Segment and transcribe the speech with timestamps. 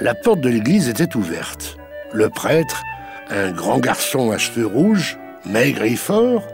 [0.00, 1.76] La porte de l'église était ouverte.
[2.12, 2.84] Le prêtre,
[3.30, 6.46] un grand garçon à cheveux rouges, maigre et fort,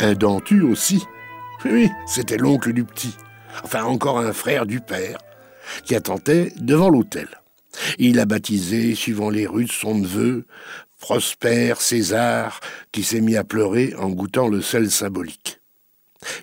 [0.00, 1.04] un dentu aussi.
[1.64, 3.16] Oui, c'était l'oncle du petit,
[3.62, 5.18] enfin encore un frère du père,
[5.84, 7.28] qui attendait devant l'autel.
[7.98, 10.46] Il a baptisé, suivant les rues de son neveu,
[10.98, 12.58] Prosper César,
[12.90, 15.57] qui s'est mis à pleurer en goûtant le sel symbolique.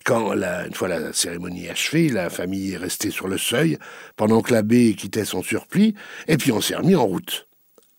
[0.06, 3.78] Quand, la, une fois la cérémonie achevée, la famille est restée sur le seuil,
[4.16, 5.96] pendant que l'abbé quittait son surplis,
[6.28, 7.48] et puis on s'est remis en route.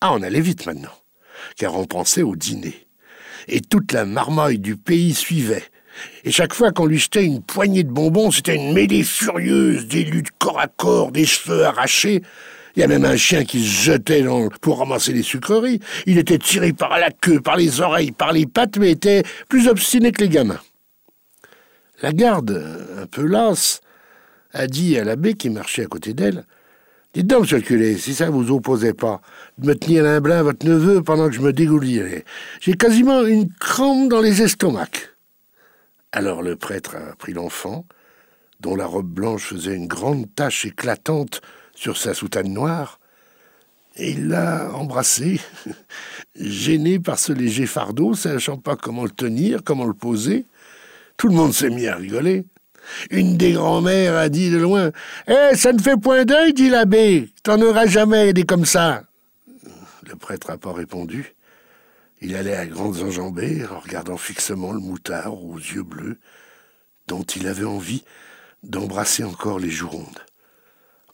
[0.01, 0.95] Ah, on allait vite maintenant,
[1.57, 2.87] car on pensait au dîner.
[3.49, 5.65] Et toute la marmaille du pays suivait.
[6.25, 10.05] Et chaque fois qu'on lui jetait une poignée de bonbons, c'était une mêlée furieuse, des
[10.05, 12.23] luttes corps à corps, des cheveux arrachés.
[12.75, 14.25] Il y a même un chien qui se jetait
[14.61, 15.81] pour ramasser les sucreries.
[16.05, 19.69] Il était tiré par la queue, par les oreilles, par les pattes, mais était plus
[19.69, 20.61] obstiné que les gamins.
[22.03, 22.63] La garde,
[22.99, 23.81] un peu lasse,
[24.53, 26.45] a dit à l'abbé qui marchait à côté d'elle
[27.15, 29.23] Dites donc, monsieur le curé, si ça vous opposait pas,
[29.57, 32.27] de me tenir l'imblin à votre neveu pendant que je me dégoulirais.
[32.61, 35.17] J'ai quasiment une crampe dans les estomacs.
[36.13, 37.87] Alors le prêtre a pris l'enfant,
[38.61, 41.41] dont la robe blanche faisait une grande tache éclatante
[41.75, 43.01] sur sa soutane noire,
[43.97, 45.41] et il l'a embrassé,
[46.39, 50.45] gêné par ce léger fardeau, sachant pas comment le tenir, comment le poser.
[51.17, 52.45] Tout le monde s'est mis à rigoler.
[53.11, 54.91] Une des grand-mères a dit de loin
[55.29, 57.31] Eh, ça ne fait point d'œil, dit l'abbé.
[57.43, 59.05] T'en auras jamais des comme ça.
[60.09, 61.35] Le prêtre n'a pas répondu.
[62.21, 66.19] Il allait à grandes enjambées, en regardant fixement le moutard aux yeux bleus,
[67.09, 68.05] dont il avait envie
[68.63, 70.25] d'embrasser encore les joues rondes.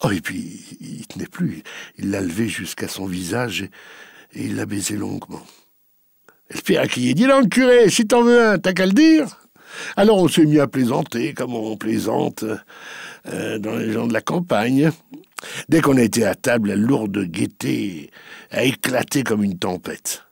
[0.05, 1.63] Oh, et puis, il tenait plus.
[1.99, 3.71] Il l'a levé jusqu'à son visage et,
[4.35, 5.47] il l'a baisé longuement.
[6.91, 9.42] Qui dit donc, curé, si t'en veux un, t'as qu'à le dire.
[9.97, 12.45] Alors on s'est mis à plaisanter, comme on plaisante
[13.33, 14.91] euh, dans les gens de la campagne.
[15.69, 18.11] Dès qu'on était à table, la lourde gaieté
[18.51, 20.25] a éclaté comme une tempête.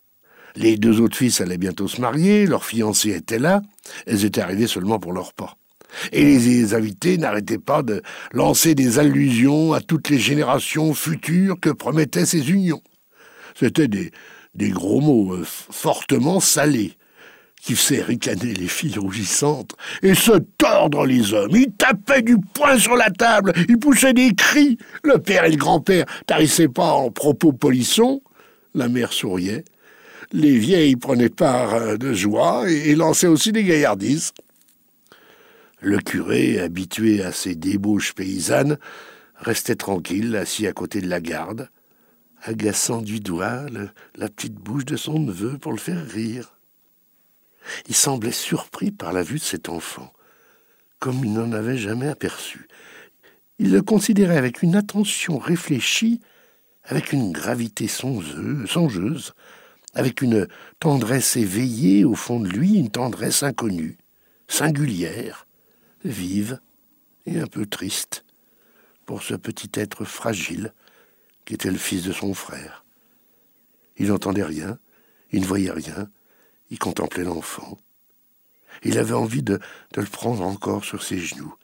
[0.56, 3.62] Les deux autres fils allaient bientôt se marier, leurs fiancées étaient là,
[4.06, 5.56] elles étaient arrivées seulement pour leur pas.
[6.12, 11.70] Et les invités n'arrêtaient pas de lancer des allusions à toutes les générations futures que
[11.70, 12.82] promettaient ces unions.
[13.58, 14.12] C'étaient des,
[14.54, 16.96] des gros mots euh, fortement salés
[17.62, 21.54] qui faisait ricaner les filles rougissantes et se tordre les hommes.
[21.54, 24.78] Il tapait du poing sur la table, il poussait des cris.
[25.04, 28.22] Le père et le grand-père tarissaient pas en propos polissons.
[28.74, 29.64] La mère souriait.
[30.32, 34.32] Les vieilles prenaient part euh, de joie et lançaient aussi des gaillardises.
[35.80, 38.78] Le curé, habitué à ces débauches paysannes,
[39.36, 41.68] restait tranquille, assis à côté de la garde,
[42.42, 43.64] agaçant du doigt
[44.14, 46.59] la petite bouche de son neveu pour le faire rire.
[47.88, 50.12] Il semblait surpris par la vue de cet enfant,
[50.98, 52.68] comme il n'en avait jamais aperçu.
[53.58, 56.20] Il le considérait avec une attention réfléchie,
[56.84, 59.34] avec une gravité songeuse,
[59.94, 60.48] avec une
[60.78, 63.98] tendresse éveillée au fond de lui, une tendresse inconnue,
[64.48, 65.46] singulière,
[66.04, 66.60] vive
[67.26, 68.24] et un peu triste
[69.04, 70.72] pour ce petit être fragile
[71.44, 72.84] qui était le fils de son frère.
[73.96, 74.78] Il n'entendait rien,
[75.32, 76.08] il ne voyait rien,
[76.70, 77.78] il contemplait l'enfant.
[78.82, 79.58] Il avait envie de,
[79.96, 81.54] le prendre encore sur ses genoux,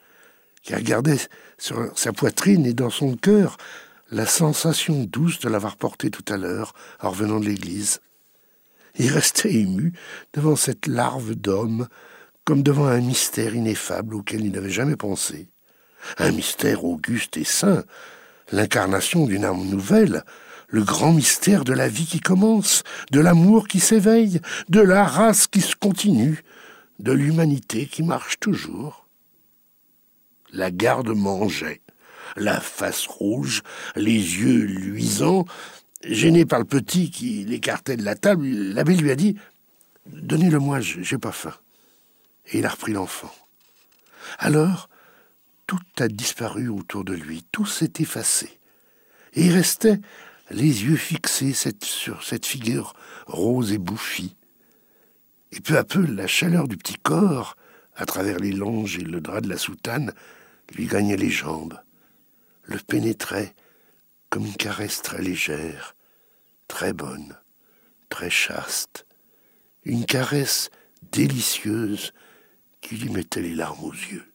[0.62, 1.19] qui regardait
[1.59, 3.56] sur sa poitrine et dans son cœur
[4.11, 8.00] la sensation douce de l'avoir porté tout à l'heure en revenant de l'église.
[8.99, 9.93] Il restait ému
[10.33, 11.89] devant cette larve d'homme,
[12.45, 15.49] comme devant un mystère ineffable auquel il n'avait jamais pensé.
[16.19, 17.84] Un mystère auguste et saint,
[18.53, 20.22] l'incarnation d'une âme nouvelle,
[20.69, 25.47] le grand mystère de la vie qui commence, de l'amour qui s'éveille, de la race
[25.47, 26.43] qui se continue,
[26.99, 29.06] de l'humanité qui marche toujours.
[30.53, 31.82] La garde mangeait,
[32.37, 33.62] la face rouge,
[33.94, 35.44] les yeux luisants.
[36.03, 39.37] Gêné par le petit qui l'écartait de la table, l'abbé lui a dit
[40.06, 41.54] Donnez-le-moi, j'ai pas faim.
[42.47, 43.34] Et il a repris l'enfant.
[44.38, 44.88] Alors,
[45.66, 48.60] tout a disparu autour de lui, tout s'est effacé.
[49.34, 50.01] Et il restait
[50.51, 52.95] les yeux fixés sur cette figure
[53.27, 54.37] rose et bouffie.
[55.53, 57.57] Et peu à peu, la chaleur du petit corps,
[57.95, 60.13] à travers les longes et le drap de la soutane,
[60.75, 61.81] lui gagnait les jambes,
[62.65, 63.54] le pénétrait
[64.31, 65.97] comme une caresse très légère,
[66.69, 67.37] très bonne,
[68.09, 69.07] très chaste,
[69.84, 70.71] une caresse
[71.13, 72.13] délicieuse
[72.81, 74.27] qui lui mettait les larmes aux yeux.